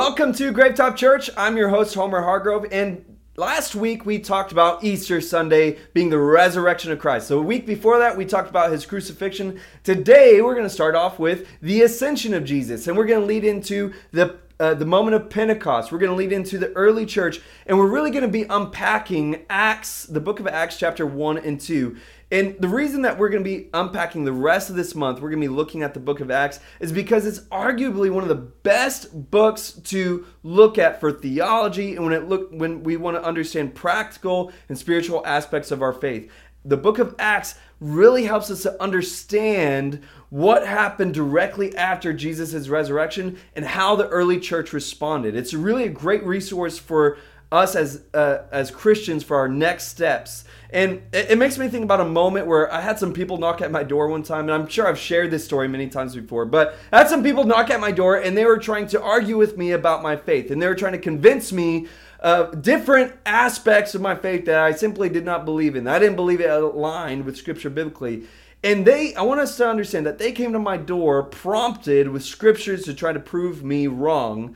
[0.00, 1.28] Welcome to Gravetop Church.
[1.36, 6.16] I'm your host, Homer Hargrove, and last week we talked about Easter Sunday being the
[6.16, 7.28] resurrection of Christ.
[7.28, 9.60] So, a week before that, we talked about his crucifixion.
[9.84, 13.26] Today, we're going to start off with the ascension of Jesus, and we're going to
[13.26, 15.92] lead into the uh, the moment of Pentecost.
[15.92, 19.44] We're going to lead into the early church, and we're really going to be unpacking
[19.50, 21.96] Acts, the book of Acts, chapter 1 and 2.
[22.32, 25.30] And the reason that we're going to be unpacking the rest of this month, we're
[25.30, 28.28] going to be looking at the book of Acts, is because it's arguably one of
[28.28, 33.16] the best books to look at for theology and when it look when we want
[33.16, 36.30] to understand practical and spiritual aspects of our faith.
[36.64, 43.38] The book of Acts really helps us to understand what happened directly after Jesus' resurrection
[43.56, 45.34] and how the early church responded.
[45.34, 47.16] It's really a great resource for
[47.52, 50.44] us as uh, as Christians for our next steps.
[50.72, 53.60] And it, it, makes me think about a moment where I had some people knock
[53.60, 56.44] at my door one time, and I'm sure I've shared this story many times before,
[56.44, 59.36] but I had some people knock at my door and they were trying to argue
[59.36, 61.88] with me about my faith, and they were trying to convince me
[62.20, 65.88] of different aspects of my faith that I simply did not believe in.
[65.88, 68.24] I didn't believe it aligned with Scripture biblically.
[68.62, 72.22] And they, I want us to understand that they came to my door prompted with
[72.22, 74.54] scriptures to try to prove me wrong.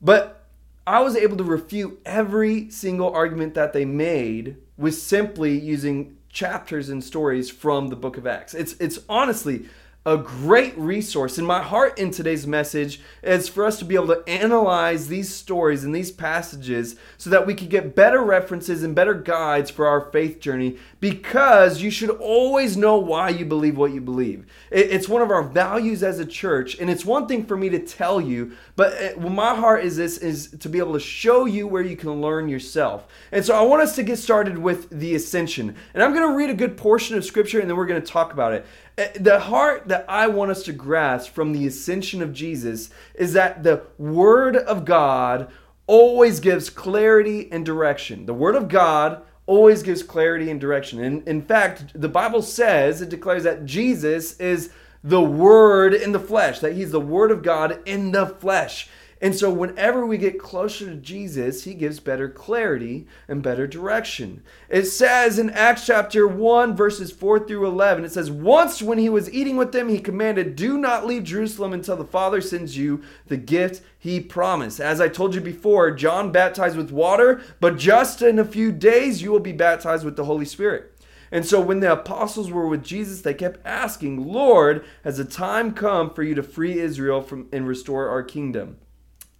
[0.00, 0.41] But
[0.86, 6.88] I was able to refute every single argument that they made with simply using chapters
[6.88, 8.54] and stories from the book of Acts.
[8.54, 9.66] It's it's honestly
[10.04, 11.38] a great resource.
[11.38, 15.32] And my heart in today's message is for us to be able to analyze these
[15.32, 19.86] stories and these passages so that we can get better references and better guides for
[19.86, 24.44] our faith journey because you should always know why you believe what you believe.
[24.72, 27.78] It's one of our values as a church, and it's one thing for me to
[27.78, 31.68] tell you, but uh, my heart is this is to be able to show you
[31.68, 33.06] where you can learn yourself.
[33.30, 35.76] And so I want us to get started with the ascension.
[35.94, 38.06] And I'm going to read a good portion of scripture and then we're going to
[38.06, 38.66] talk about it.
[38.98, 43.32] Uh, the heart that I want us to grasp from the ascension of Jesus is
[43.32, 45.50] that the Word of God
[45.86, 48.26] always gives clarity and direction.
[48.26, 51.02] The Word of God always gives clarity and direction.
[51.02, 54.70] And in fact, the Bible says, it declares that Jesus is
[55.02, 58.88] the Word in the flesh, that He's the Word of God in the flesh.
[59.22, 64.42] And so, whenever we get closer to Jesus, he gives better clarity and better direction.
[64.68, 69.08] It says in Acts chapter 1, verses 4 through 11, it says, Once when he
[69.08, 73.00] was eating with them, he commanded, Do not leave Jerusalem until the Father sends you
[73.28, 74.80] the gift he promised.
[74.80, 79.22] As I told you before, John baptized with water, but just in a few days
[79.22, 81.00] you will be baptized with the Holy Spirit.
[81.30, 85.74] And so when the apostles were with Jesus, they kept asking, Lord, has the time
[85.74, 88.78] come for you to free Israel from and restore our kingdom?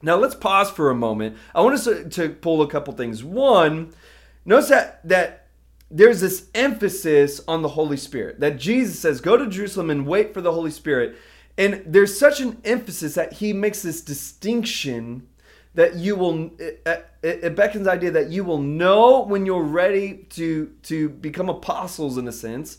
[0.02, 1.36] Now let's pause for a moment.
[1.54, 3.22] I want us to, to pull a couple things.
[3.22, 3.92] One,
[4.44, 5.46] notice that that
[5.90, 8.40] there's this emphasis on the Holy Spirit.
[8.40, 11.16] That Jesus says, "Go to Jerusalem and wait for the Holy Spirit."
[11.56, 15.28] And there's such an emphasis that he makes this distinction
[15.74, 16.86] that you will it,
[17.22, 22.28] it, beckons idea that you will know when you're ready to to become apostles in
[22.28, 22.78] a sense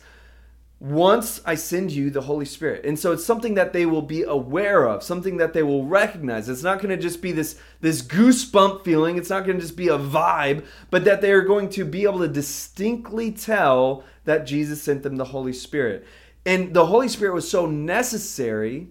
[0.84, 2.86] once I send you the Holy Spirit.
[2.86, 6.50] And so it's something that they will be aware of, something that they will recognize.
[6.50, 9.78] It's not going to just be this this goosebump feeling, it's not going to just
[9.78, 14.46] be a vibe, but that they are going to be able to distinctly tell that
[14.46, 16.06] Jesus sent them the Holy Spirit.
[16.46, 18.90] And the Holy Spirit was so necessary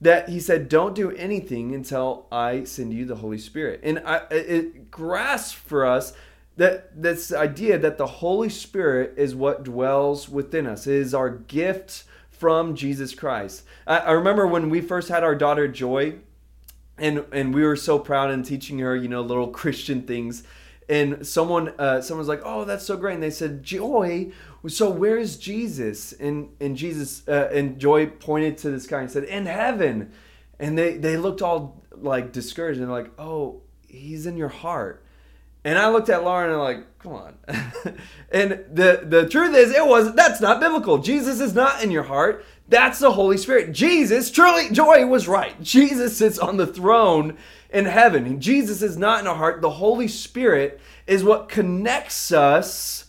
[0.00, 4.22] that he said, "Don't do anything until I send you the Holy Spirit." And I,
[4.32, 6.14] it grasps for us
[6.58, 10.88] that this idea that the Holy Spirit is what dwells within us.
[10.88, 13.62] It is our gift from Jesus Christ.
[13.86, 16.16] I, I remember when we first had our daughter Joy,
[16.98, 20.42] and and we were so proud in teaching her, you know, little Christian things.
[20.88, 24.32] And someone uh, someone was like, "Oh, that's so great!" And they said, "Joy,
[24.66, 29.24] so where's Jesus?" And and Jesus uh, and Joy pointed to the sky and said,
[29.24, 30.10] "In heaven."
[30.58, 35.04] And they they looked all like discouraged and like, "Oh, he's in your heart."
[35.64, 37.34] And I looked at Lauren and I'm like, come on.
[38.32, 40.98] and the the truth is, it was that's not biblical.
[40.98, 42.44] Jesus is not in your heart.
[42.68, 43.72] That's the Holy Spirit.
[43.72, 45.60] Jesus, truly, Joy was right.
[45.62, 47.38] Jesus sits on the throne
[47.70, 48.40] in heaven.
[48.40, 49.62] Jesus is not in our heart.
[49.62, 53.06] The Holy Spirit is what connects us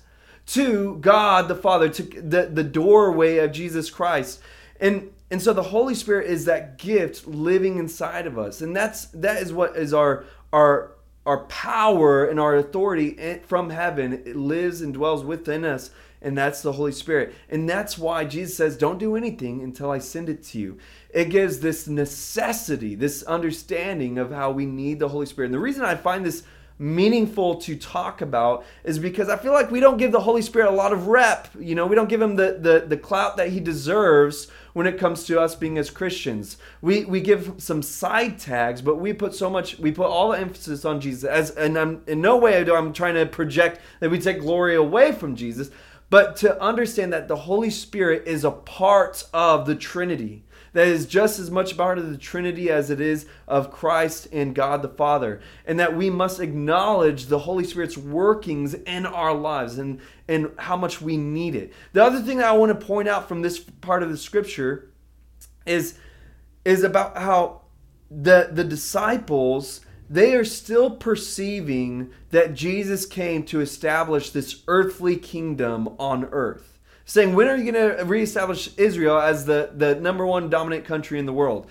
[0.48, 4.42] to God the Father, to the, the doorway of Jesus Christ.
[4.80, 8.62] And and so the Holy Spirit is that gift living inside of us.
[8.62, 10.94] And that's that is what is our our
[11.25, 16.62] our power and our authority from heaven it lives and dwells within us and that's
[16.62, 17.33] the holy spirit.
[17.50, 20.77] And that's why jesus says don't do anything until i send it to you.
[21.12, 25.48] It gives this necessity this understanding of how we need the holy spirit.
[25.48, 26.44] And the reason i find this
[26.80, 30.70] meaningful to talk about is because I feel like we don't give the Holy Spirit
[30.70, 31.50] a lot of rep.
[31.60, 34.98] You know, we don't give him the the, the clout that he deserves when it
[34.98, 36.58] comes to us being as Christians.
[36.81, 40.40] We we give some side tags, but we put so much we put all the
[40.40, 44.10] emphasis on Jesus as and I'm in no way do I'm trying to project that
[44.10, 45.70] we take glory away from Jesus,
[46.10, 50.44] but to understand that the Holy Spirit is a part of the Trinity
[50.74, 54.56] that is just as much part of the Trinity as it is of Christ and
[54.56, 55.42] God the Father.
[55.66, 60.77] And that we must acknowledge the Holy Spirit's workings in our lives and, and how
[60.77, 61.74] much we need it.
[61.94, 64.92] The other thing that I want to point out from this part of the scripture
[65.66, 65.98] is,
[66.66, 67.62] is about how
[68.12, 75.88] the, the disciples they are still perceiving that Jesus came to establish this earthly kingdom
[76.00, 76.69] on earth
[77.10, 81.18] saying, when are you going to reestablish Israel as the, the number one dominant country
[81.18, 81.68] in the world?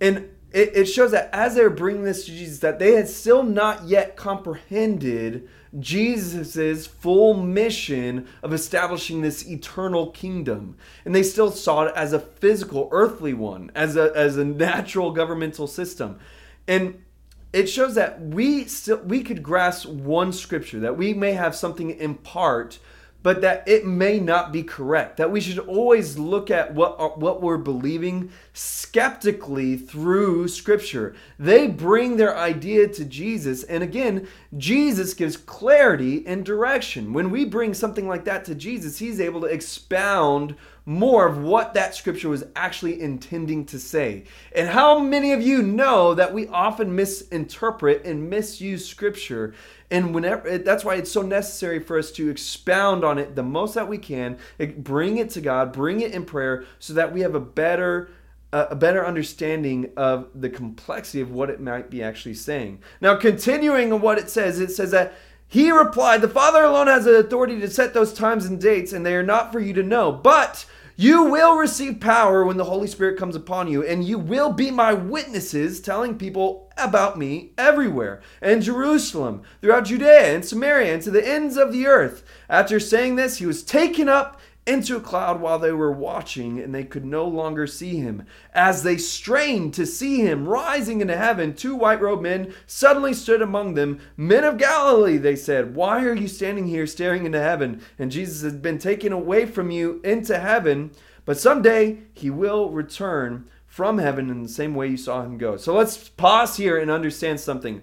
[0.00, 3.42] And it, it shows that as they're bringing this to Jesus, that they had still
[3.42, 10.78] not yet comprehended Jesus' full mission of establishing this eternal kingdom.
[11.04, 15.12] And they still saw it as a physical, earthly one, as a, as a natural
[15.12, 16.18] governmental system.
[16.66, 17.04] And
[17.52, 21.90] it shows that we still we could grasp one scripture, that we may have something
[21.90, 22.78] in part
[23.22, 25.16] but that it may not be correct.
[25.16, 31.14] That we should always look at what uh, what we're believing skeptically through scripture.
[31.38, 37.12] They bring their idea to Jesus and again, Jesus gives clarity and direction.
[37.12, 40.56] When we bring something like that to Jesus, he's able to expound
[40.90, 44.24] more of what that scripture was actually intending to say.
[44.56, 49.54] And how many of you know that we often misinterpret and misuse scripture?
[49.92, 53.74] And whenever that's why it's so necessary for us to expound on it the most
[53.74, 57.20] that we can, eh, bring it to God, bring it in prayer so that we
[57.20, 58.10] have a better
[58.52, 62.80] a better understanding of the complexity of what it might be actually saying.
[63.00, 65.14] Now, continuing on what it says, it says that
[65.46, 69.06] he replied, The Father alone has the authority to set those times and dates, and
[69.06, 70.10] they are not for you to know.
[70.10, 70.66] But
[71.00, 74.70] you will receive power when the Holy Spirit comes upon you, and you will be
[74.70, 81.10] my witnesses, telling people about me everywhere, and Jerusalem, throughout Judea and Samaria, and to
[81.10, 82.22] the ends of the earth.
[82.50, 84.38] After saying this, he was taken up
[84.70, 88.24] into a cloud while they were watching, and they could no longer see him.
[88.54, 93.42] As they strained to see him rising into heaven, two white robed men suddenly stood
[93.42, 94.00] among them.
[94.16, 97.82] Men of Galilee, they said, why are you standing here staring into heaven?
[97.98, 100.92] And Jesus has been taken away from you into heaven,
[101.24, 105.56] but someday he will return from heaven in the same way you saw him go.
[105.56, 107.82] So let's pause here and understand something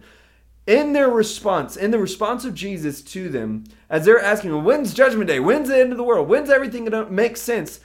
[0.68, 5.28] in their response, in the response of Jesus to them, as they're asking, when's judgment
[5.28, 5.40] day?
[5.40, 6.28] When's the end of the world?
[6.28, 7.80] When's everything going to make sense?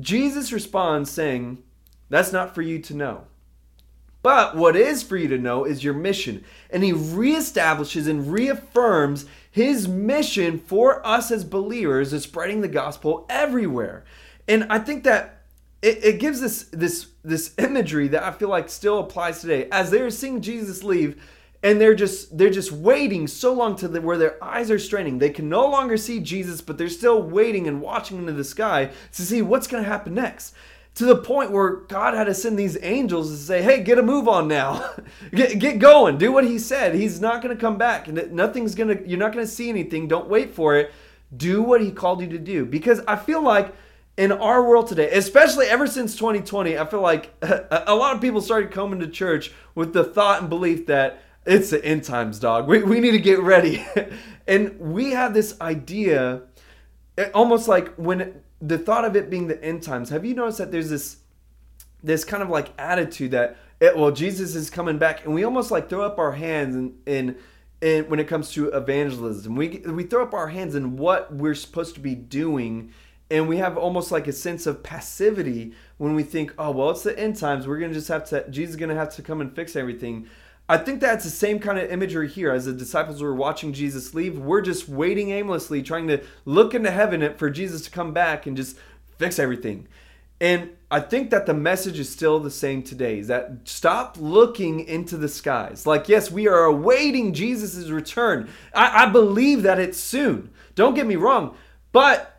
[0.00, 1.62] Jesus responds saying,
[2.10, 3.24] that's not for you to know.
[4.22, 6.44] But what is for you to know is your mission.
[6.70, 13.26] And he reestablishes and reaffirms his mission for us as believers of spreading the gospel
[13.28, 14.04] everywhere.
[14.48, 15.42] And I think that
[15.82, 19.68] it, it gives us this, this imagery that I feel like still applies today.
[19.70, 21.22] As they're seeing Jesus leave,
[21.64, 25.18] and they're just they're just waiting so long to the, where their eyes are straining.
[25.18, 28.90] They can no longer see jesus but they're still waiting and watching into the sky
[29.12, 30.54] to see what's going to happen next.
[30.96, 34.02] To the point where god had to send these angels to say hey get a
[34.02, 34.88] move on now.
[35.32, 36.18] Get, get going.
[36.18, 36.94] Do what he said.
[36.94, 38.06] He's not going to come back.
[38.06, 40.06] And nothing's going to you're not going to see anything.
[40.06, 40.92] Don't wait for it.
[41.34, 42.64] Do what he called you to do.
[42.64, 43.74] Because i feel like
[44.16, 48.40] in our world today, especially ever since 2020, I feel like a lot of people
[48.40, 52.66] started coming to church with the thought and belief that it's the end times, dog.
[52.66, 53.84] We, we need to get ready.
[54.46, 56.42] and we have this idea,
[57.18, 60.08] eh, almost like when the thought of it being the end times.
[60.10, 61.18] Have you noticed that there's this
[62.02, 65.70] this kind of like attitude that it, well Jesus is coming back, and we almost
[65.70, 67.36] like throw up our hands and and
[67.82, 71.54] and when it comes to evangelism, we we throw up our hands in what we're
[71.54, 72.92] supposed to be doing,
[73.30, 77.02] and we have almost like a sense of passivity when we think, oh well, it's
[77.02, 77.66] the end times.
[77.66, 80.28] We're gonna just have to Jesus is gonna have to come and fix everything.
[80.68, 82.50] I think that's the same kind of imagery here.
[82.50, 86.90] As the disciples were watching Jesus leave, we're just waiting aimlessly, trying to look into
[86.90, 88.78] heaven for Jesus to come back and just
[89.18, 89.86] fix everything.
[90.40, 94.80] And I think that the message is still the same today is that stop looking
[94.80, 95.86] into the skies.
[95.86, 98.48] Like, yes, we are awaiting Jesus' return.
[98.74, 100.50] I, I believe that it's soon.
[100.74, 101.56] Don't get me wrong.
[101.92, 102.36] But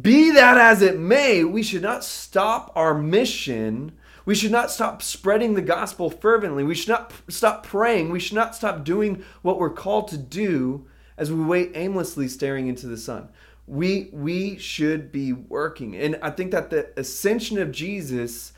[0.00, 3.92] be that as it may, we should not stop our mission
[4.28, 6.62] we should not stop spreading the gospel fervently.
[6.62, 8.10] We should not stop praying.
[8.10, 12.66] We should not stop doing what we're called to do as we wait aimlessly staring
[12.66, 13.30] into the sun.
[13.66, 15.96] We we should be working.
[15.96, 18.52] And I think that the ascension of Jesus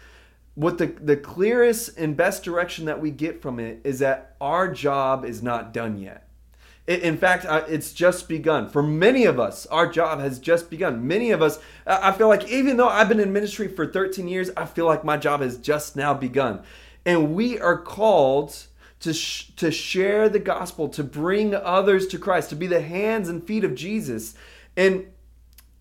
[0.57, 4.67] what the, the clearest and best direction that we get from it is that our
[4.67, 6.27] job is not done yet.
[6.91, 8.69] In fact, it's just begun.
[8.69, 11.07] For many of us, our job has just begun.
[11.07, 14.51] Many of us, I feel like even though I've been in ministry for 13 years,
[14.57, 16.65] I feel like my job has just now begun.
[17.07, 18.67] And we are called
[19.01, 23.29] to, sh- to share the gospel, to bring others to Christ, to be the hands
[23.29, 24.35] and feet of Jesus.
[24.77, 25.07] And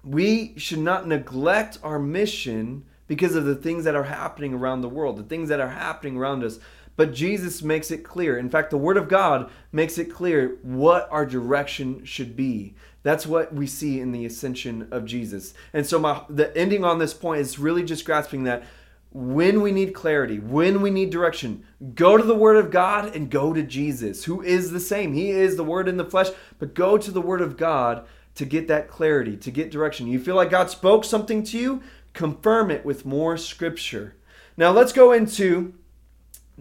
[0.03, 4.89] we should not neglect our mission because of the things that are happening around the
[4.89, 6.59] world, the things that are happening around us.
[7.00, 8.38] But Jesus makes it clear.
[8.38, 12.75] In fact, the Word of God makes it clear what our direction should be.
[13.03, 15.53] That's what we see in the ascension of Jesus.
[15.72, 18.65] And so, my, the ending on this point is really just grasping that
[19.12, 21.63] when we need clarity, when we need direction,
[21.96, 25.13] go to the Word of God and go to Jesus, who is the same.
[25.13, 26.27] He is the Word in the flesh,
[26.58, 30.08] but go to the Word of God to get that clarity, to get direction.
[30.08, 34.15] You feel like God spoke something to you, confirm it with more Scripture.
[34.58, 35.75] Now, let's go into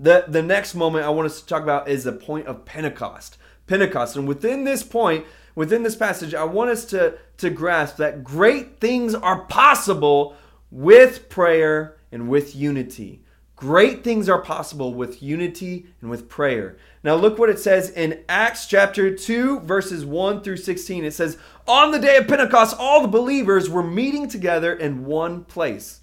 [0.01, 3.37] the, the next moment I want us to talk about is the point of Pentecost.
[3.67, 4.17] Pentecost.
[4.17, 8.79] And within this point, within this passage, I want us to, to grasp that great
[8.79, 10.37] things are possible
[10.71, 13.25] with prayer and with unity.
[13.57, 16.77] Great things are possible with unity and with prayer.
[17.03, 21.05] Now, look what it says in Acts chapter 2, verses 1 through 16.
[21.05, 25.45] It says, On the day of Pentecost, all the believers were meeting together in one
[25.45, 26.03] place.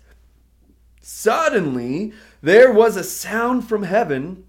[0.99, 2.11] Suddenly,
[2.45, 4.43] there was a sound from heaven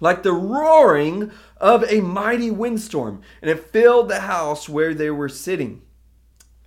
[0.00, 5.28] like the roaring of a mighty windstorm, and it filled the house where they were
[5.28, 5.80] sitting.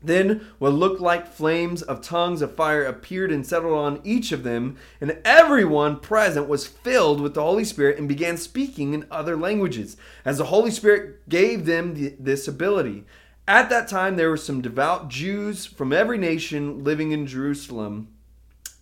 [0.01, 4.43] Then what looked like flames of tongues of fire appeared and settled on each of
[4.43, 9.35] them, and everyone present was filled with the Holy Spirit and began speaking in other
[9.35, 13.03] languages, as the Holy Spirit gave them the, this ability.
[13.49, 18.12] At that time, there were some devout Jews from every nation living in Jerusalem.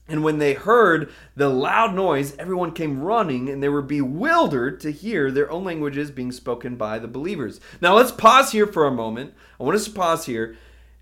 [0.07, 4.91] And when they heard the loud noise, everyone came running and they were bewildered to
[4.91, 7.61] hear their own languages being spoken by the believers.
[7.79, 9.33] Now let's pause here for a moment.
[9.59, 10.57] I want us to pause here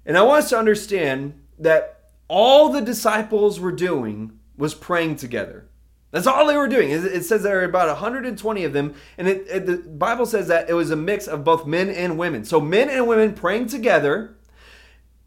[0.05, 5.65] and I want us to understand that all the disciples were doing was praying together.
[6.11, 6.89] That's all they were doing.
[6.89, 10.67] It says there are about 120 of them, and it, it, the Bible says that
[10.67, 12.43] it was a mix of both men and women.
[12.45, 14.35] So men and women praying together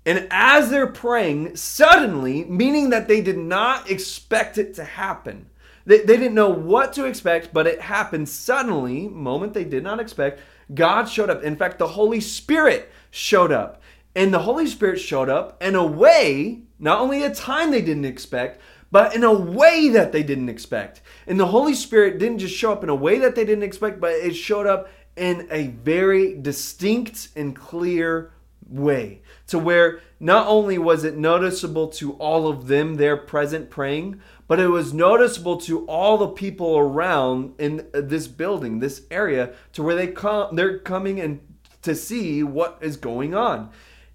[0.05, 5.47] and as they're praying, suddenly, meaning that they did not expect it to happen,
[5.87, 10.01] they, they didn't know what to expect, but it happened suddenly, moment they did not
[10.01, 10.41] expect.
[10.75, 11.43] God showed up.
[11.43, 13.83] In fact, the Holy Spirit showed up.
[14.15, 18.05] And the Holy Spirit showed up in a way, not only a time they didn't
[18.05, 21.01] expect, but in a way that they didn't expect.
[21.27, 24.01] And the Holy Spirit didn't just show up in a way that they didn't expect,
[24.01, 28.33] but it showed up in a very distinct and clear
[28.69, 29.22] way
[29.53, 34.19] to where not only was it noticeable to all of them there present praying,
[34.49, 39.83] but it was noticeable to all the people around in this building, this area, to
[39.83, 41.41] where they come, they're coming and
[41.83, 43.69] to see what is going on.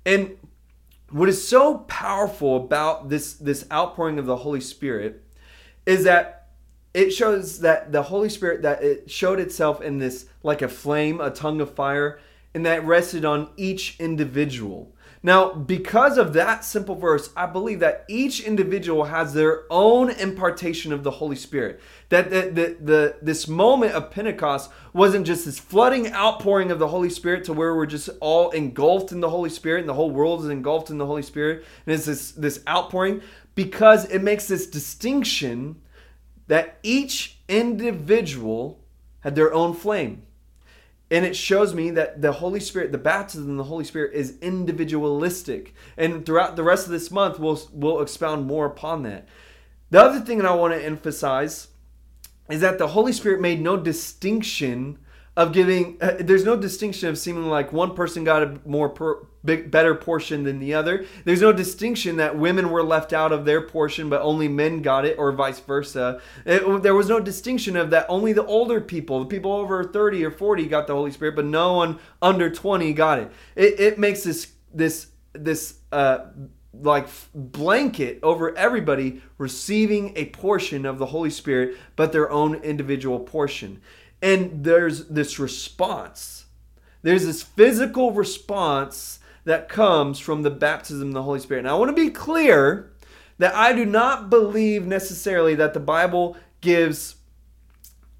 [0.08, 0.38] And
[1.12, 5.24] what is so powerful about this this outpouring of the Holy Spirit
[5.86, 6.48] is that
[6.96, 11.22] it shows that the Holy Spirit that it showed itself in this like a flame,
[11.22, 12.20] a tongue of fire,
[12.56, 14.96] and that rested on each individual.
[15.24, 20.94] Now, because of that simple verse, I believe that each individual has their own impartation
[20.94, 21.82] of the Holy Spirit.
[22.10, 26.88] That the, the, the, this moment of Pentecost wasn't just this flooding outpouring of the
[26.88, 30.12] Holy Spirit to where we're just all engulfed in the Holy Spirit and the whole
[30.12, 31.66] world is engulfed in the Holy Spirit.
[31.86, 33.22] And it's this, this outpouring
[33.56, 35.82] because it makes this distinction
[36.46, 38.84] that each individual
[39.22, 40.27] had their own flame
[41.10, 44.38] and it shows me that the Holy Spirit, the baptism of the Holy Spirit is
[44.42, 45.74] individualistic.
[45.96, 49.28] And throughout the rest of this month, we'll, we'll expound more upon that.
[49.90, 51.70] The other thing that I want to emphasize
[52.50, 55.00] is that the Holy Spirit made no distinction
[55.38, 59.24] of giving uh, there's no distinction of seeming like one person got a more per,
[59.46, 61.06] big, better portion than the other.
[61.25, 65.06] There's no distinction that women were left out of their portion but only men got
[65.06, 66.20] it or vice versa.
[66.44, 70.25] It, there was no distinction of that only the older people the people over 30
[70.25, 73.32] or 40 got the holy spirit but no one under 20 got it.
[73.56, 76.17] It, it makes this this this uh
[76.74, 83.20] like blanket over everybody receiving a portion of the Holy Spirit, but their own individual
[83.20, 83.82] portion.
[84.22, 86.46] And there's this response.
[87.02, 91.64] There's this physical response that comes from the baptism of the Holy Spirit.
[91.64, 92.92] Now, I want to be clear
[93.38, 97.16] that I do not believe necessarily that the Bible gives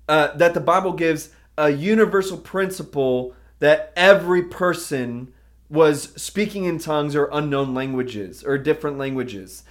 [0.08, 5.34] uh, that the Bible gives a universal principle that every person
[5.70, 9.64] was speaking in tongues or unknown languages or different languages.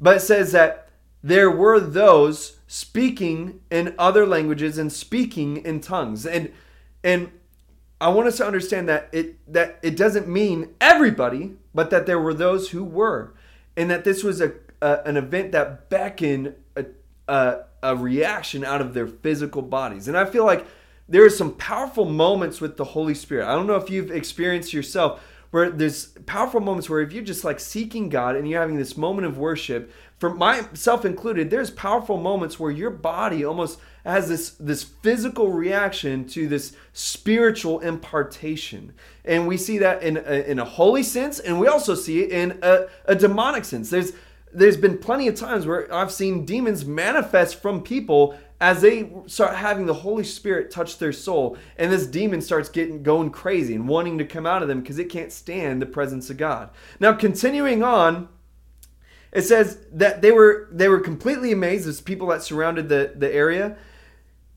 [0.00, 0.88] But it says that
[1.22, 6.26] there were those speaking in other languages and speaking in tongues.
[6.26, 6.52] And
[7.02, 7.30] and
[8.00, 12.20] I want us to understand that it that it doesn't mean everybody, but that there
[12.20, 13.34] were those who were,
[13.76, 14.52] and that this was a,
[14.82, 16.86] a an event that beckoned a,
[17.28, 20.08] a a reaction out of their physical bodies.
[20.08, 20.66] And I feel like
[21.08, 23.46] there are some powerful moments with the Holy Spirit.
[23.46, 27.44] I don't know if you've experienced yourself where there's powerful moments where if you're just
[27.44, 32.16] like seeking God and you're having this moment of worship, for myself included, there's powerful
[32.16, 38.92] moments where your body almost has this this physical reaction to this spiritual impartation,
[39.24, 42.30] and we see that in a, in a holy sense, and we also see it
[42.30, 43.90] in a, a demonic sense.
[43.90, 44.12] There's
[44.52, 49.56] there's been plenty of times where I've seen demons manifest from people as they start
[49.56, 53.88] having the Holy Spirit touch their soul, and this demon starts getting going crazy and
[53.88, 56.70] wanting to come out of them because it can't stand the presence of God.
[57.00, 58.28] Now, continuing on,
[59.34, 63.32] it says that they were they were completely amazed as people that surrounded the, the
[63.34, 63.76] area.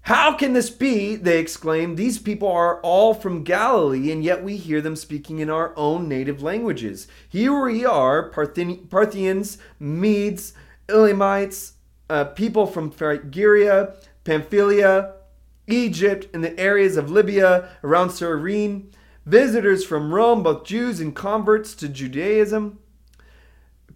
[0.02, 1.18] How can this be?
[1.18, 1.98] They exclaimed.
[1.98, 6.08] These people are all from Galilee, and yet we hear them speaking in our own
[6.08, 7.10] native languages.
[7.28, 10.54] Here we are Parthians, Medes,
[10.88, 11.74] Elamites,
[12.10, 15.16] uh, people from Phrygia, Pamphylia,
[15.68, 18.90] Egypt, and the areas of Libya around Cyrene,
[19.26, 22.80] visitors from Rome, both Jews and converts to Judaism,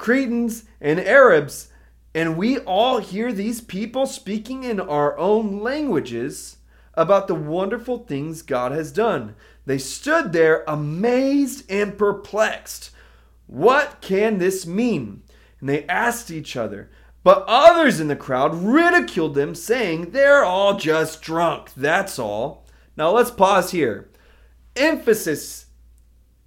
[0.01, 1.69] Cretans and Arabs,
[2.15, 6.57] and we all hear these people speaking in our own languages
[6.95, 9.35] about the wonderful things God has done.
[9.67, 12.89] They stood there amazed and perplexed.
[13.45, 15.21] What can this mean?
[15.59, 16.89] And they asked each other,
[17.23, 22.65] but others in the crowd ridiculed them, saying, They're all just drunk, that's all.
[22.97, 24.09] Now let's pause here.
[24.75, 25.67] Emphasis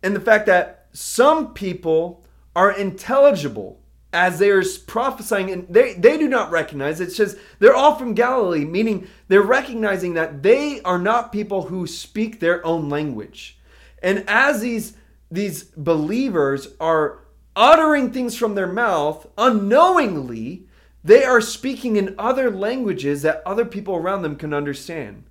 [0.02, 2.23] in the fact that some people
[2.54, 3.80] are intelligible
[4.12, 7.00] as they are prophesying, and they, they do not recognize.
[7.00, 11.86] It says they're all from Galilee, meaning they're recognizing that they are not people who
[11.86, 13.58] speak their own language.
[14.02, 14.96] And as these,
[15.32, 17.24] these believers are
[17.56, 20.68] uttering things from their mouth unknowingly,
[21.02, 25.24] they are speaking in other languages that other people around them can understand.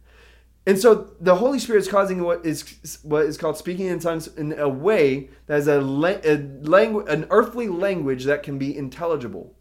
[0.66, 4.28] And so the Holy Spirit is causing what is what is called speaking in tongues
[4.28, 6.36] in a way that is a, a
[6.68, 9.56] language, an earthly language that can be intelligible.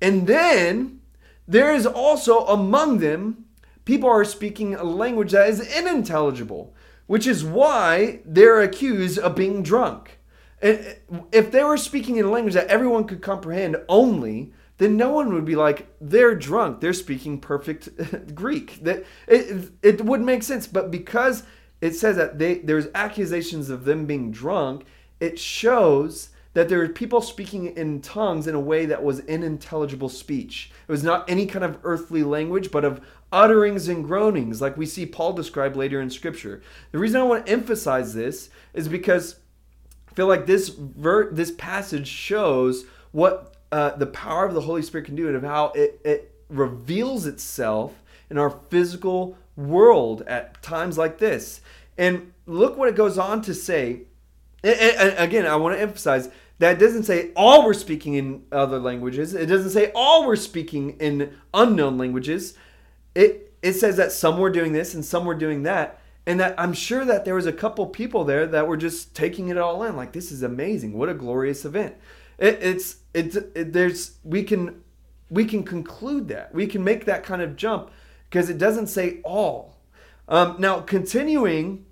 [0.00, 1.00] And then
[1.46, 3.46] there is also among them
[3.86, 6.74] people are speaking a language that is unintelligible,
[7.06, 10.18] which is why they're accused of being drunk.
[10.60, 15.32] If they were speaking in a language that everyone could comprehend only, then no one
[15.32, 16.80] would be like, they're drunk.
[16.80, 18.82] They're speaking perfect Greek.
[18.82, 20.66] That it, it would make sense.
[20.66, 21.44] But because
[21.80, 24.84] it says that they, there's accusations of them being drunk,
[25.20, 30.08] it shows that there are people speaking in tongues in a way that was unintelligible
[30.08, 30.70] speech.
[30.88, 34.86] It was not any kind of earthly language, but of utterings and groanings, like we
[34.86, 36.62] see Paul describe later in Scripture.
[36.92, 39.36] The reason I want to emphasize this is because
[40.10, 44.82] I feel like this ver- this passage shows what uh, the power of the Holy
[44.82, 50.62] Spirit can do and of how it, it reveals itself in our physical world at
[50.62, 51.60] times like this.
[51.98, 54.02] And look what it goes on to say.
[54.62, 59.34] And again, I want to emphasize that doesn't say all we're speaking in other languages.
[59.34, 62.54] It doesn't say all we're speaking in unknown languages.
[63.14, 66.54] It it says that some were doing this and some were doing that and that
[66.58, 69.84] I'm sure that there was a couple people there that were just taking it all
[69.84, 71.94] in, like this is amazing, what a glorious event.
[72.38, 74.82] It, it's it's it, there's we can
[75.30, 77.90] we can conclude that we can make that kind of jump
[78.28, 79.76] because it doesn't say all.
[80.28, 81.86] Um, now continuing,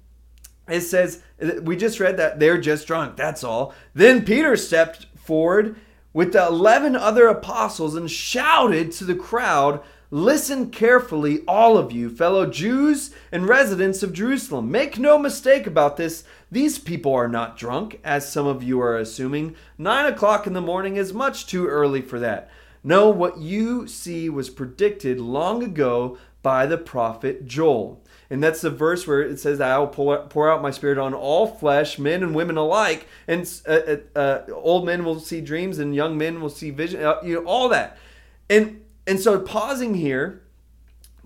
[0.69, 1.23] it says
[1.63, 3.17] we just read that they're just drunk.
[3.17, 3.75] That's all.
[3.95, 5.77] Then Peter stepped forward
[6.13, 9.83] with the eleven other apostles and shouted to the crowd
[10.15, 14.71] Listen carefully, all of you, fellow Jews and residents of Jerusalem.
[14.71, 16.23] Make no mistake about this.
[16.55, 19.57] These people are not drunk, as some of you are assuming.
[19.77, 22.49] Nine o'clock in the morning is much too early for that.
[22.85, 28.05] No, what you see was predicted long ago by the prophet Joel.
[28.31, 31.49] And that's the verse where it says, I will pour out my spirit on all
[31.49, 33.09] flesh, men and women alike.
[33.27, 37.03] And uh, uh, uh, old men will see dreams, and young men will see vision,
[37.03, 37.99] uh, you know, all that.
[38.49, 40.45] And and so, pausing here,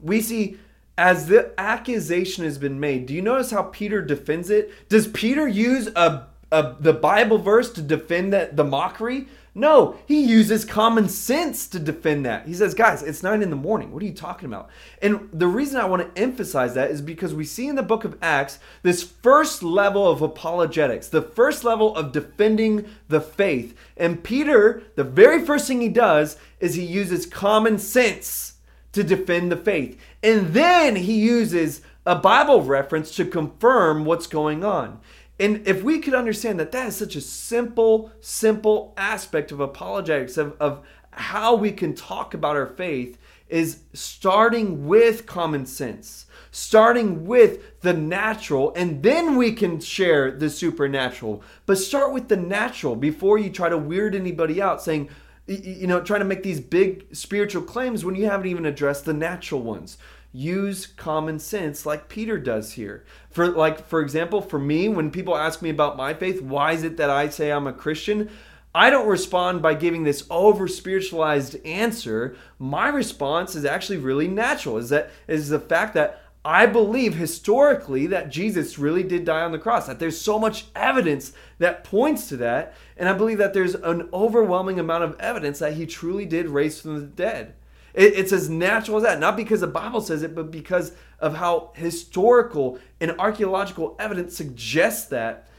[0.01, 0.57] we see
[0.99, 4.89] as the accusation has been made, do you notice how Peter defends it?
[4.89, 9.29] Does Peter use a, a the Bible verse to defend that the mockery?
[9.55, 12.47] No, he uses common sense to defend that.
[12.47, 13.93] He says, guys, it's nine in the morning.
[13.93, 14.71] What are you talking about?
[15.01, 18.05] And the reason I want to emphasize that is because we see in the book
[18.05, 23.77] of Acts this first level of apologetics, the first level of defending the faith.
[23.97, 28.55] And Peter, the very first thing he does is he uses common sense
[28.93, 30.01] to defend the faith.
[30.23, 35.01] And then he uses a Bible reference to confirm what's going on.
[35.41, 40.37] And if we could understand that that is such a simple, simple aspect of apologetics,
[40.37, 47.25] of, of how we can talk about our faith, is starting with common sense, starting
[47.25, 51.43] with the natural, and then we can share the supernatural.
[51.65, 55.09] But start with the natural before you try to weird anybody out saying,
[55.49, 59.15] you know, trying to make these big spiritual claims when you haven't even addressed the
[59.15, 59.99] natural ones
[60.33, 63.05] use common sense like Peter does here.
[63.31, 66.85] For like for example, for me when people ask me about my faith, why is
[66.85, 68.31] it that I say I'm a Christian?
[68.75, 72.37] I don't respond by giving this over spiritualized answer.
[72.59, 74.77] My response is actually really natural.
[74.77, 79.53] Is that is the fact that I believe historically that Jesus really did die on
[79.53, 82.75] the cross, that there's so much evidence that points to that.
[82.97, 86.81] And I believe that there's an overwhelming amount of evidence that he truly did raise
[86.81, 87.55] from the dead.
[87.93, 91.37] It, it's as natural as that, not because the Bible says it, but because of
[91.37, 95.51] how historical and archaeological evidence suggests that.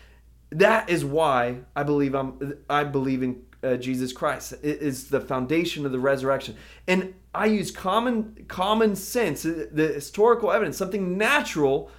[0.49, 2.57] That is why I believe I'm.
[2.67, 4.53] I believe in uh, Jesus Christ.
[4.53, 6.55] It is the foundation of the resurrection,
[6.87, 11.91] and I use common common sense, uh, the historical evidence, something natural,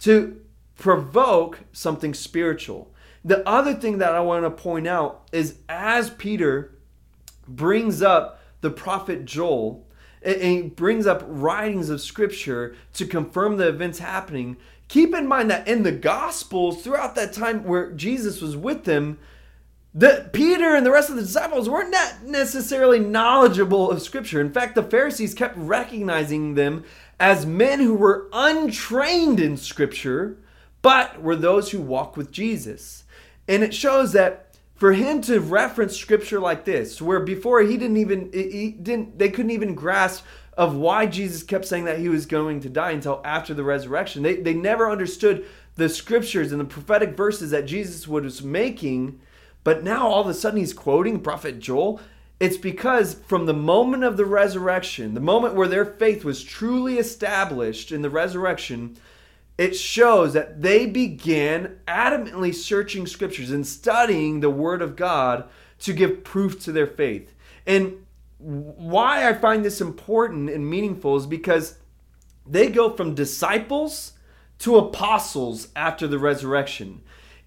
[0.00, 0.40] to
[0.76, 2.92] provoke something spiritual.
[3.24, 6.76] The other thing that I want to point out is as Peter
[7.48, 9.86] brings up the prophet Joel,
[10.22, 14.56] and he brings up writings of scripture to confirm the events happening.
[14.88, 19.18] Keep in mind that in the Gospels, throughout that time where Jesus was with them,
[19.96, 24.42] the Peter and the rest of the disciples weren't not necessarily knowledgeable of Scripture.
[24.42, 26.84] In fact, the Pharisees kept recognizing them
[27.18, 30.36] as men who were untrained in Scripture,
[30.82, 33.04] but were those who walk with Jesus.
[33.48, 37.96] And it shows that for him to reference scripture like this where before he didn't
[37.96, 42.26] even he didn't they couldn't even grasp of why jesus kept saying that he was
[42.26, 46.64] going to die until after the resurrection they, they never understood the scriptures and the
[46.66, 49.18] prophetic verses that jesus was making
[49.66, 52.00] but now all of a sudden he's quoting prophet joel
[52.38, 56.98] it's because from the moment of the resurrection the moment where their faith was truly
[56.98, 58.96] established in the resurrection
[59.58, 65.48] it shows that they began adamantly searching scriptures and studying the word of God
[65.80, 67.34] to give proof to their faith.
[67.66, 68.04] And
[68.38, 71.78] why I find this important and meaningful is because
[72.46, 74.12] they go from disciples
[74.58, 77.00] to apostles after the resurrection.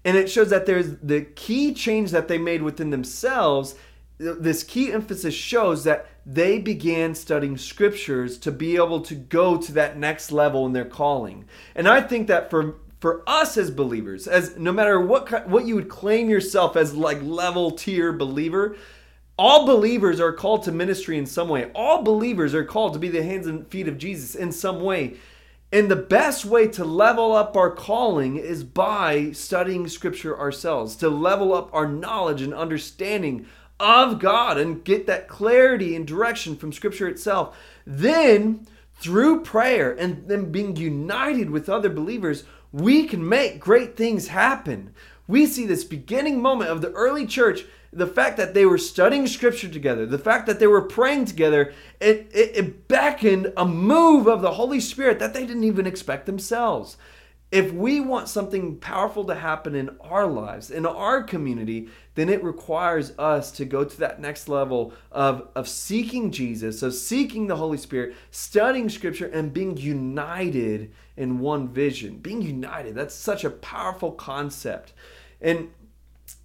[0.04, 3.74] And it shows that there's the key change that they made within themselves
[4.20, 9.72] this key emphasis shows that they began studying scriptures to be able to go to
[9.72, 11.46] that next level in their calling.
[11.74, 15.74] And I think that for for us as believers, as no matter what what you
[15.74, 18.76] would claim yourself as like level tier believer,
[19.38, 21.70] all believers are called to ministry in some way.
[21.74, 25.16] All believers are called to be the hands and feet of Jesus in some way.
[25.72, 31.08] And the best way to level up our calling is by studying scripture ourselves, to
[31.08, 33.46] level up our knowledge and understanding
[33.80, 37.56] of God and get that clarity and direction from Scripture itself.
[37.86, 44.28] Then, through prayer and then being united with other believers, we can make great things
[44.28, 44.92] happen.
[45.26, 49.26] We see this beginning moment of the early church the fact that they were studying
[49.26, 54.28] scripture together, the fact that they were praying together, it, it, it, beckoned a move
[54.28, 56.96] of the Holy Spirit that they didn't even expect themselves.
[57.50, 62.44] If we want something powerful to happen in our lives, in our community, then it
[62.44, 67.56] requires us to go to that next level of, of seeking Jesus, of seeking the
[67.56, 72.18] Holy Spirit, studying Scripture, and being united in one vision.
[72.18, 74.92] Being united, that's such a powerful concept.
[75.40, 75.70] And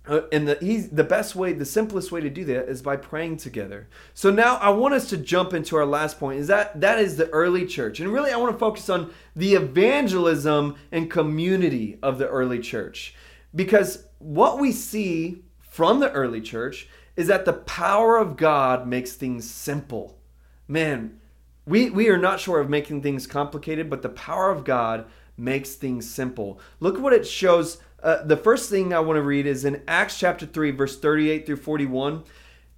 [0.08, 2.96] Uh, and the he's, the best way, the simplest way to do that is by
[2.96, 3.88] praying together.
[4.14, 6.40] So now I want us to jump into our last point.
[6.40, 9.56] Is that that is the early church, and really I want to focus on the
[9.56, 13.16] evangelism and community of the early church,
[13.54, 19.14] because what we see from the early church is that the power of God makes
[19.14, 20.20] things simple.
[20.68, 21.20] Man,
[21.66, 25.06] we we are not sure of making things complicated, but the power of God
[25.38, 26.60] makes things simple.
[26.80, 30.20] Look what it shows uh, the first thing I want to read is in Acts
[30.20, 32.24] chapter 3, verse 38 through 41.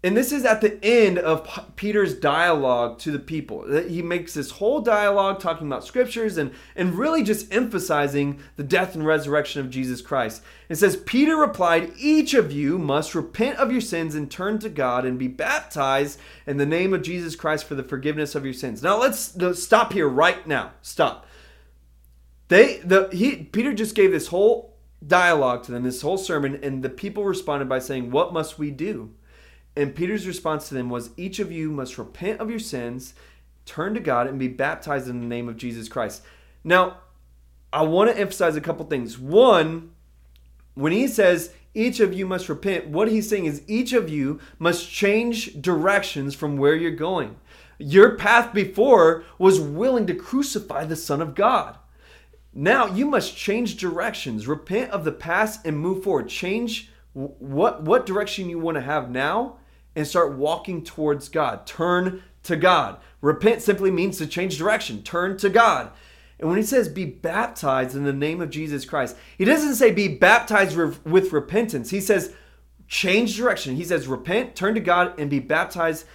[0.04, 3.68] And this is at the end of Peter's dialogue to the people.
[3.82, 8.96] He makes this whole dialogue talking about scriptures and, and really just emphasizing the death
[8.96, 10.44] and resurrection of Jesus Christ.
[10.70, 14.70] It says, Peter replied, Each of you must repent of your sins and turn to
[14.70, 18.54] God and be baptized in the name of Jesus Christ for the forgiveness of your
[18.54, 18.82] sins.
[18.82, 20.72] Now let's, let's stop here right now.
[20.82, 21.26] Stop.
[22.48, 26.84] They the he Peter just gave this whole dialogue to them, this whole sermon, and
[26.84, 29.12] the people responded by saying, What must we do?
[29.76, 33.14] And Peter's response to them was, Each of you must repent of your sins,
[33.66, 36.24] turn to God, and be baptized in the name of Jesus Christ.
[36.64, 36.98] Now,
[37.72, 39.20] I want to emphasize a couple things.
[39.20, 39.92] One,
[40.74, 44.40] when he says each of you must repent, what he's saying is each of you
[44.58, 47.36] must change directions from where you're going.
[47.78, 51.78] Your path before was willing to crucify the Son of God.
[52.54, 56.30] Now you must change directions, repent of the past, and move forward.
[56.30, 59.58] Change what what direction you want to have now,
[59.96, 61.66] and start walking towards God.
[61.66, 63.00] Turn to God.
[63.22, 65.04] Repent simply means to change direction.
[65.04, 65.92] Turn to God.
[66.40, 69.92] And when he says be baptized in the name of Jesus Christ, he doesn't say
[69.92, 71.90] be baptized with repentance.
[71.90, 72.34] He says
[72.88, 73.76] change direction.
[73.76, 76.06] He says repent, turn to God, and be baptized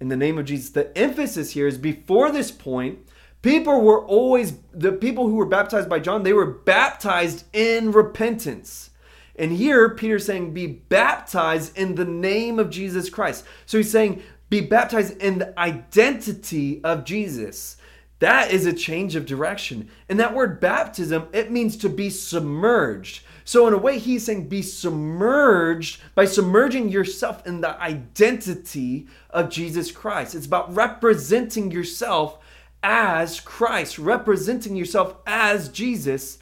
[0.00, 0.70] in the name of Jesus.
[0.70, 2.98] The emphasis here is before this point,
[3.42, 8.90] people were always, the people who were baptized by John, they were baptized in repentance.
[9.36, 13.44] And here, Peter's saying, be baptized in the name of Jesus Christ.
[13.66, 17.76] So he's saying, be baptized in the identity of Jesus.
[18.18, 19.88] That is a change of direction.
[20.08, 23.22] And that word baptism, it means to be submerged.
[23.44, 29.48] So, in a way, he's saying be submerged by submerging yourself in the identity of
[29.48, 30.34] Jesus Christ.
[30.34, 32.38] It's about representing yourself
[32.82, 36.38] as Christ, representing yourself as Jesus.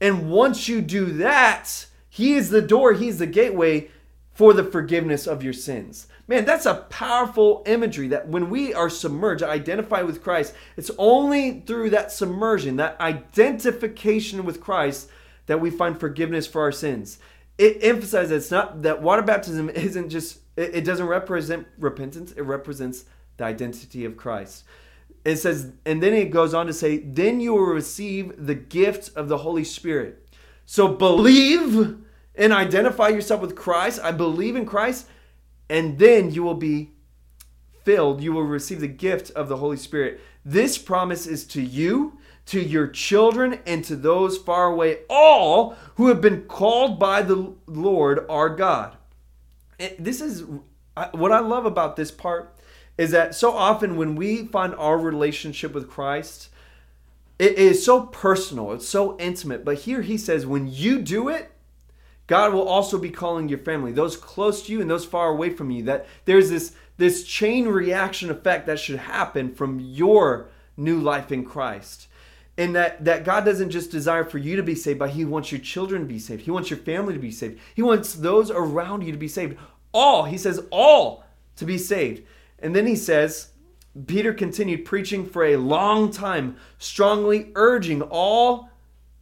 [0.00, 3.90] And once you do that, he is the door, he's the gateway
[4.32, 6.06] for the forgiveness of your sins.
[6.26, 11.60] Man, that's a powerful imagery that when we are submerged, identify with Christ, it's only
[11.60, 15.10] through that submersion, that identification with Christ,
[15.46, 17.18] that we find forgiveness for our sins.
[17.58, 22.42] It emphasizes it's not that water baptism isn't just, it, it doesn't represent repentance, it
[22.42, 23.04] represents
[23.36, 24.64] the identity of Christ.
[25.24, 29.14] It says, and then it goes on to say, then you will receive the gift
[29.16, 30.26] of the Holy Spirit.
[30.64, 31.98] So believe
[32.34, 34.00] and identify yourself with Christ.
[34.02, 35.06] I believe in Christ
[35.70, 36.90] and then you will be
[37.84, 38.20] filled.
[38.20, 40.20] You will receive the gift of the Holy Spirit.
[40.44, 46.08] This promise is to you, to your children, and to those far away, all who
[46.08, 48.96] have been called by the Lord our God.
[49.98, 50.44] This is
[51.12, 52.56] what I love about this part
[53.00, 56.50] is that so often when we find our relationship with Christ,
[57.38, 59.64] it is so personal, it's so intimate.
[59.64, 61.50] But here he says, when you do it,
[62.26, 65.48] God will also be calling your family, those close to you and those far away
[65.48, 65.82] from you.
[65.84, 71.42] That there's this this chain reaction effect that should happen from your new life in
[71.46, 72.06] Christ.
[72.58, 75.50] And that, that God doesn't just desire for you to be saved, but He wants
[75.50, 76.42] your children to be saved.
[76.42, 77.58] He wants your family to be saved.
[77.74, 79.56] He wants those around you to be saved.
[79.94, 81.24] All, He says, all
[81.56, 82.22] to be saved.
[82.60, 83.48] And then He says,
[84.06, 88.70] Peter continued preaching for a long time, strongly urging all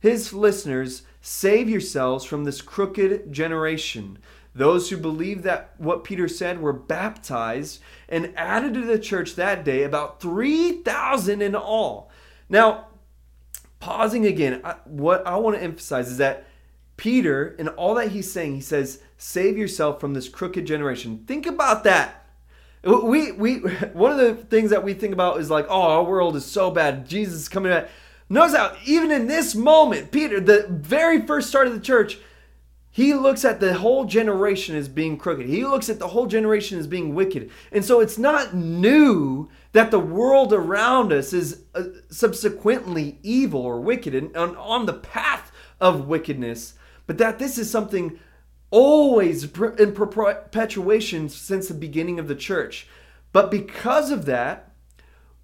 [0.01, 4.19] his listeners Save yourselves from this crooked generation.
[4.55, 9.65] Those who believed that what Peter said were baptized and added to the church that
[9.65, 12.11] day about 3,000 in all.
[12.49, 12.87] Now,
[13.79, 16.47] pausing again, what I want to emphasize is that
[16.97, 21.25] Peter, in all that he's saying, he says, Save yourself from this crooked generation.
[21.27, 22.28] Think about that.
[22.85, 23.57] We, we,
[23.93, 26.71] one of the things that we think about is like, oh, our world is so
[26.71, 27.09] bad.
[27.09, 27.89] Jesus is coming back.
[28.29, 32.19] Notice how, even in this moment, Peter, the very first start of the church,
[32.91, 35.47] he looks at the whole generation as being crooked.
[35.47, 37.51] He looks at the whole generation as being wicked.
[37.71, 43.81] And so it's not new that the world around us is uh, subsequently evil or
[43.81, 46.75] wicked and on the path of wickedness,
[47.07, 48.19] but that this is something
[48.71, 52.87] always in perpetuation since the beginning of the church.
[53.33, 54.73] But because of that,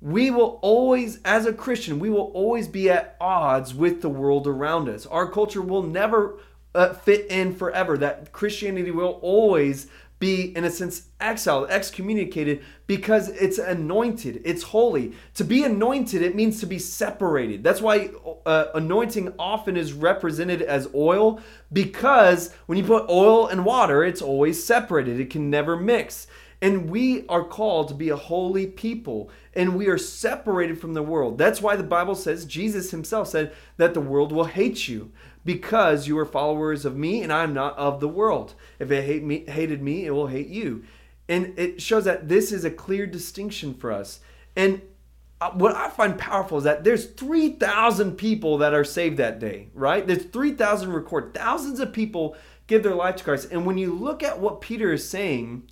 [0.00, 4.46] we will always, as a Christian, we will always be at odds with the world
[4.46, 5.06] around us.
[5.06, 6.38] Our culture will never
[6.74, 7.96] uh, fit in forever.
[7.96, 9.86] That Christianity will always
[10.18, 15.12] be, in a sense, exiled, excommunicated because it's anointed, it's holy.
[15.34, 17.64] To be anointed, it means to be separated.
[17.64, 18.10] That's why
[18.46, 21.40] uh, anointing often is represented as oil
[21.72, 26.26] because when you put oil and water, it's always separated, it can never mix.
[26.60, 31.02] And we are called to be a holy people, and we are separated from the
[31.02, 31.36] world.
[31.36, 35.12] That's why the Bible says, Jesus himself said, that the world will hate you
[35.44, 38.54] because you are followers of me and I'm not of the world.
[38.78, 40.84] If it hate me, hated me, it will hate you.
[41.28, 44.20] And it shows that this is a clear distinction for us.
[44.56, 44.82] And
[45.50, 50.06] what I find powerful is that there's 3,000 people that are saved that day, right?
[50.06, 51.34] There's 3,000 record.
[51.34, 53.48] Thousands of people give their life to Christ.
[53.50, 55.70] And when you look at what Peter is saying,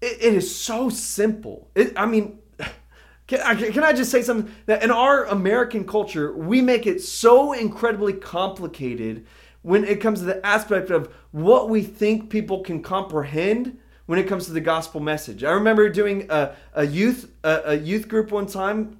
[0.00, 1.68] it, it is so simple.
[1.74, 2.38] It, I mean,
[3.26, 4.54] can I, can I just say something?
[4.66, 9.26] That in our American culture, we make it so incredibly complicated
[9.62, 14.26] when it comes to the aspect of what we think people can comprehend when it
[14.26, 15.44] comes to the gospel message.
[15.44, 18.98] I remember doing a, a youth a, a, youth group one time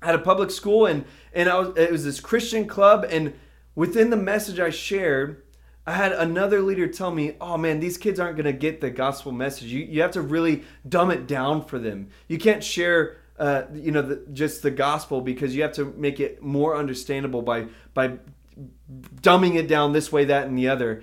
[0.00, 3.34] at a public school, and and I was, it was this Christian club, and
[3.74, 5.42] within the message I shared,
[5.86, 8.90] I had another leader tell me, "Oh man, these kids aren't going to get the
[8.90, 9.68] gospel message.
[9.68, 12.08] You you have to really dumb it down for them.
[12.28, 16.20] You can't share." Uh, you know, the, just the gospel because you have to make
[16.20, 18.18] it more understandable by by
[19.20, 21.02] dumbing it down this way, that, and the other.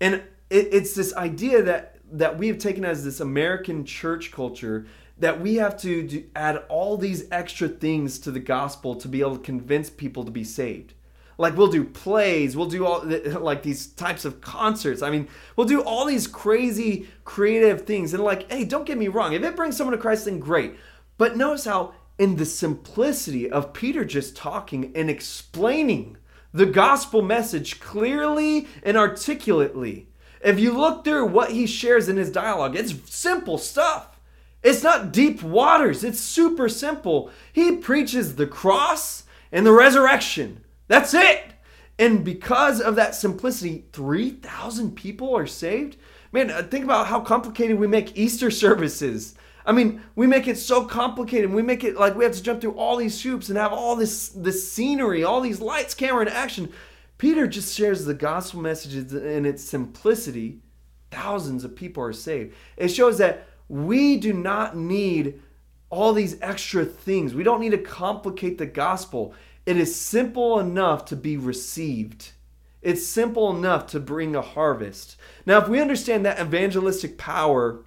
[0.00, 0.16] And
[0.50, 4.86] it, it's this idea that that we have taken as this American church culture
[5.18, 9.20] that we have to do, add all these extra things to the gospel to be
[9.20, 10.94] able to convince people to be saved.
[11.38, 13.04] Like we'll do plays, we'll do all
[13.40, 15.02] like these types of concerts.
[15.02, 18.14] I mean, we'll do all these crazy creative things.
[18.14, 19.32] And like, hey, don't get me wrong.
[19.32, 20.76] If it brings someone to Christ, then great.
[21.18, 26.16] But notice how in the simplicity of Peter just talking and explaining
[26.52, 30.08] the gospel message clearly and articulately.
[30.42, 34.20] If you look through what he shares in his dialogue, it's simple stuff.
[34.62, 37.30] It's not deep waters, it's super simple.
[37.52, 40.64] He preaches the cross and the resurrection.
[40.88, 41.52] That's it.
[41.98, 45.96] And because of that simplicity, 3,000 people are saved.
[46.32, 49.34] Man, uh, think about how complicated we make Easter services.
[49.64, 51.52] I mean, we make it so complicated.
[51.52, 53.94] We make it like we have to jump through all these hoops and have all
[53.94, 56.72] this this scenery, all these lights, camera, and action.
[57.22, 60.58] Peter just shares the gospel message in its simplicity.
[61.12, 62.52] Thousands of people are saved.
[62.76, 65.40] It shows that we do not need
[65.88, 67.32] all these extra things.
[67.32, 69.34] We don't need to complicate the gospel.
[69.66, 72.32] It is simple enough to be received.
[72.80, 75.14] It's simple enough to bring a harvest.
[75.46, 77.84] Now, if we understand that evangelistic power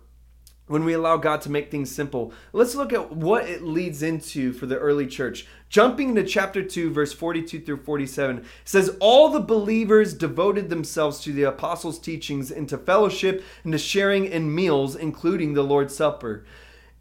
[0.67, 2.33] when we allow God to make things simple.
[2.51, 5.45] Let's look at what it leads into for the early church.
[5.75, 11.33] Jumping to chapter 2, verse 42 through 47, says, All the believers devoted themselves to
[11.33, 16.45] the apostles' teachings, into fellowship, and to sharing in meals, including the Lord's Supper,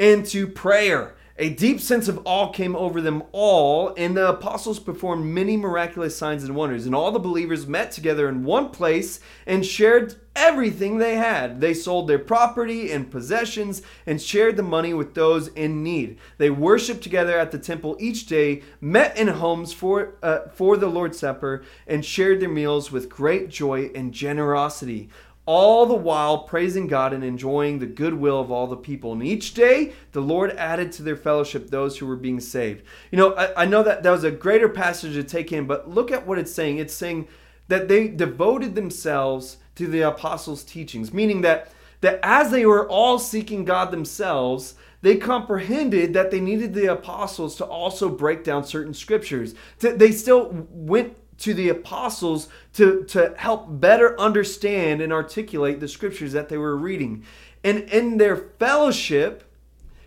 [0.01, 1.15] and to prayer.
[1.37, 6.17] A deep sense of awe came over them all, and the apostles performed many miraculous
[6.17, 6.87] signs and wonders.
[6.87, 11.61] And all the believers met together in one place and shared everything they had.
[11.61, 16.19] They sold their property and possessions and shared the money with those in need.
[16.39, 20.87] They worshiped together at the temple each day, met in homes for, uh, for the
[20.87, 25.11] Lord's Supper, and shared their meals with great joy and generosity
[25.47, 29.13] all the while praising God and enjoying the goodwill of all the people.
[29.13, 32.83] And each day, the Lord added to their fellowship those who were being saved.
[33.11, 35.91] You know, I, I, know that that was a greater passage to take in, but
[35.91, 36.79] look at what it's saying.
[36.79, 37.29] It's saying
[37.69, 43.19] that they devoted themselves to the apostles' teachings, meaning that that as they were all
[43.19, 48.93] seeking God themselves, they comprehended that they needed the apostles to also break down certain
[48.93, 49.55] scriptures.
[49.79, 56.33] They still went to the apostles to, to help better understand and articulate the scriptures
[56.33, 57.25] that they were reading.
[57.63, 59.45] And in their fellowship,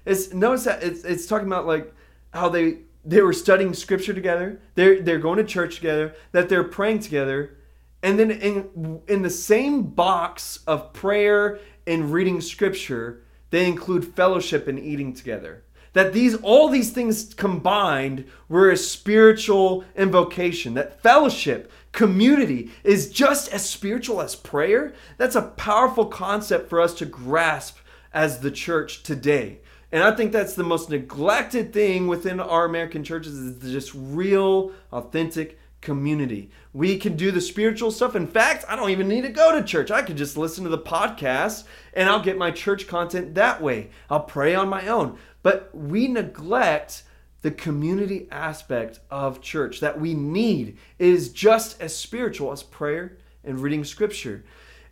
[0.05, 1.93] it's notice that it's, it's talking about like
[2.33, 6.63] how they they were studying scripture together, they're they're going to church together, that they're
[6.63, 7.57] praying together,
[8.03, 14.67] and then in in the same box of prayer and reading scripture, they include fellowship
[14.67, 15.63] and eating together
[15.97, 23.51] that these all these things combined were a spiritual invocation that fellowship community is just
[23.51, 27.77] as spiritual as prayer that's a powerful concept for us to grasp
[28.13, 29.59] as the church today
[29.91, 34.71] and i think that's the most neglected thing within our american churches is just real
[34.91, 36.49] authentic community.
[36.73, 38.15] We can do the spiritual stuff.
[38.15, 39.91] In fact, I don't even need to go to church.
[39.91, 43.89] I could just listen to the podcast and I'll get my church content that way.
[44.09, 45.17] I'll pray on my own.
[45.47, 47.03] But we neglect
[47.41, 53.17] the community aspect of church that we need it is just as spiritual as prayer
[53.45, 54.43] and reading scripture.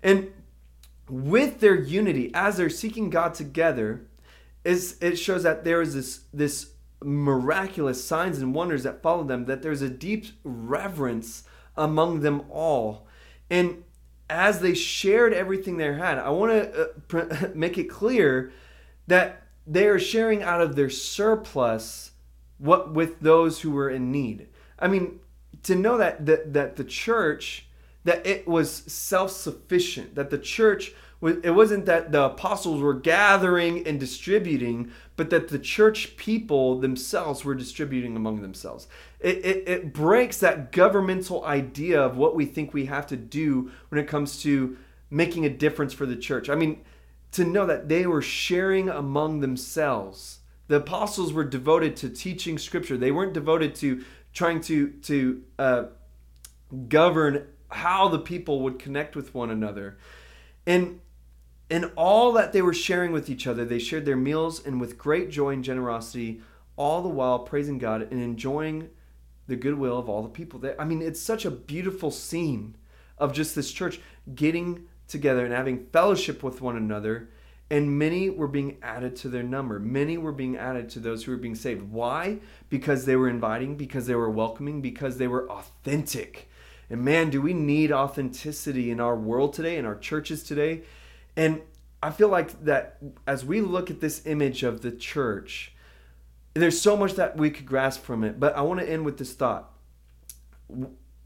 [0.02, 0.32] And
[1.10, 4.08] with their unity, as they're seeking God together,
[4.64, 6.70] it shows that there is this this
[7.04, 11.44] miraculous signs and wonders that follow them, that there's a deep reverence
[11.76, 13.08] among them all.
[13.50, 13.84] And
[14.30, 18.54] as they shared everything they had, I want to uh, make it clear
[19.08, 22.12] that they are sharing out of their surplus
[22.58, 24.48] what with those who were in need.
[24.80, 25.20] I mean,
[25.64, 27.68] to know that that, that the church
[28.04, 33.86] that it was self-sufficient, that the church was it wasn't that the apostles were gathering
[33.88, 38.88] and distributing, but that the church people themselves were distributing among themselves.
[39.20, 43.72] It, it, it breaks that governmental idea of what we think we have to do
[43.90, 44.78] when it comes to
[45.10, 46.50] making a difference for the church.
[46.50, 46.82] I mean,
[47.36, 50.40] to know that they were sharing among themselves.
[50.68, 52.98] The apostles were devoted to teaching scripture.
[52.98, 55.84] They weren't devoted to trying to to uh,
[56.88, 59.98] govern how the people would connect with one another.
[60.66, 61.02] And
[61.70, 64.98] in all that they were sharing with each other, they shared their meals and with
[64.98, 66.42] great joy and generosity,
[66.78, 68.90] all the while praising God and enjoying
[69.48, 70.60] the goodwill of all the people.
[70.62, 72.78] That I mean, it's such a beautiful scene
[73.18, 74.00] of just this church
[74.34, 77.30] getting together and having fellowship with one another.
[77.70, 79.80] And many were being added to their number.
[79.80, 81.92] Many were being added to those who were being saved.
[81.92, 82.40] Why?
[82.70, 86.50] Because they were inviting, because they were welcoming, because they were authentic.
[86.90, 90.84] And man, do we need authenticity in our world today, in our churches today?
[91.36, 91.62] And
[92.04, 95.74] I feel like that as we look at this image of the church,
[96.54, 98.40] there's so much that we could grasp from it.
[98.40, 99.72] But I want to end with this thought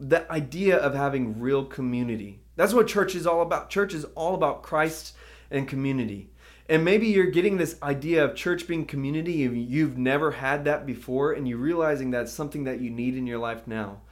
[0.00, 2.40] the idea of having real community.
[2.60, 3.70] That's what church is all about.
[3.70, 5.14] Church is all about Christ
[5.50, 6.28] and community.
[6.68, 10.84] And maybe you're getting this idea of church being community, and you've never had that
[10.84, 14.02] before, and you're realizing that's something that you need in your life now.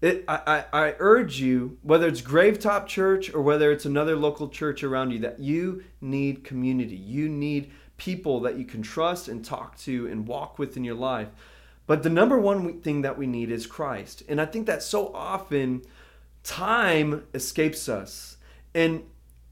[0.00, 4.48] It, I, I, I urge you, whether it's Gravetop Church or whether it's another local
[4.48, 6.96] church around you, that you need community.
[6.96, 10.96] You need people that you can trust and talk to and walk with in your
[10.96, 11.28] life.
[11.86, 14.24] But the number one thing that we need is Christ.
[14.28, 15.82] And I think that so often
[16.44, 18.36] time escapes us.
[18.74, 19.04] And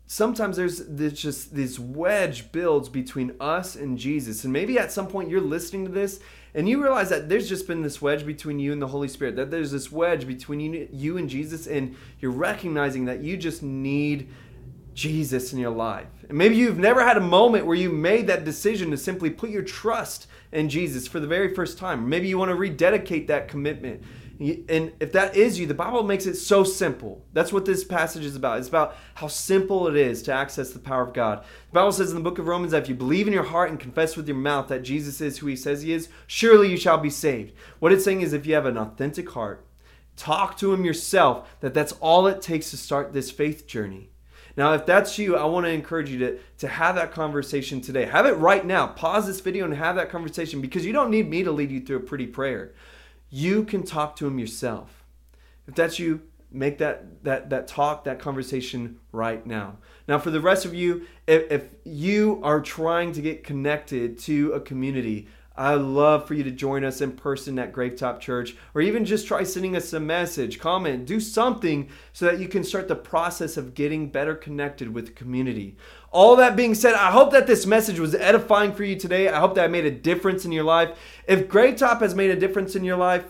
[0.07, 4.45] sometimes there's, there's just this wedge builds between us and Jesus.
[4.45, 6.21] And maybe at some point you're listening to this
[6.55, 9.37] and you realize that there's just been this wedge between you and the Holy Spirit,
[9.37, 13.63] that there's this wedge between you, you and Jesus, and you're recognizing that you just
[13.63, 14.29] need
[14.95, 16.09] Jesus in your life.
[16.29, 19.51] And maybe you've never had a moment where you made that decision to simply put
[19.51, 22.09] your trust in Jesus for the very first time.
[22.09, 24.03] Maybe you want to rededicate that commitment.
[24.41, 27.23] And if that is you, the Bible makes it so simple.
[27.35, 28.59] That's what this passage is about.
[28.59, 31.43] It's about how simple it is to access the power of God.
[31.43, 33.69] The Bible says in the book of Romans that if you believe in your heart
[33.69, 36.79] and confess with your mouth that Jesus is who he says he is, surely you
[36.79, 37.53] shall be saved.
[37.81, 39.67] What it's saying is if you have an authentic heart,
[40.17, 44.09] talk to him yourself, that that's all it takes to start this faith journey.
[44.57, 48.07] Now, if that's you, I want to encourage you to, to have that conversation today.
[48.07, 48.87] Have it right now.
[48.87, 51.81] Pause this video and have that conversation because you don't need me to lead you
[51.81, 52.73] through a pretty prayer.
[53.31, 55.05] You can talk to him yourself.
[55.67, 59.79] If that's you, make that that that talk, that conversation right now.
[60.09, 64.53] Now, for the rest of you, if, if you are trying to get connected to
[64.53, 68.81] a community, I'd love for you to join us in person at Gravetop Church, or
[68.81, 72.89] even just try sending us a message, comment, do something so that you can start
[72.89, 75.77] the process of getting better connected with the community.
[76.13, 79.29] All that being said, I hope that this message was edifying for you today.
[79.29, 80.99] I hope that I made a difference in your life.
[81.29, 83.25] If Gravetop has made a difference in your life,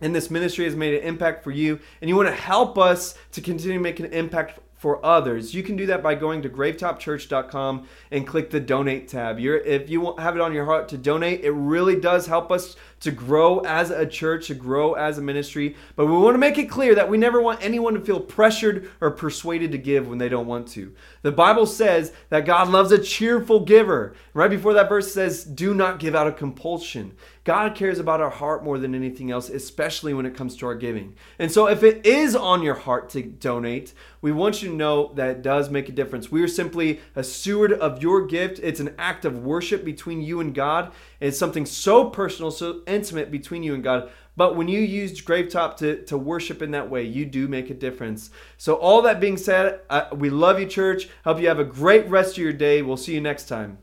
[0.00, 3.14] and this ministry has made an impact for you, and you want to help us
[3.30, 7.86] to continue making an impact for others, you can do that by going to gravetopchurch.com
[8.10, 9.38] and click the donate tab.
[9.38, 12.74] You're, if you have it on your heart to donate, it really does help us
[12.98, 15.76] to grow as a church, to grow as a ministry.
[15.94, 18.90] But we want to make it clear that we never want anyone to feel pressured
[19.00, 20.92] or persuaded to give when they don't want to.
[21.22, 24.14] The Bible says that God loves a cheerful giver.
[24.34, 27.14] Right before that verse says, do not give out of compulsion.
[27.44, 30.76] God cares about our heart more than anything else, especially when it comes to our
[30.76, 31.16] giving.
[31.40, 35.12] And so if it is on your heart to donate, we want you to know
[35.14, 36.30] that it does make a difference.
[36.30, 38.60] We are simply a steward of your gift.
[38.62, 40.92] It's an act of worship between you and God.
[41.18, 44.10] It's something so personal, so intimate between you and God.
[44.36, 47.74] But when you use Gravetop to, to worship in that way, you do make a
[47.74, 48.30] difference.
[48.56, 51.08] So, all that being said, uh, we love you, church.
[51.24, 52.80] Hope you have a great rest of your day.
[52.80, 53.76] We'll see you next time.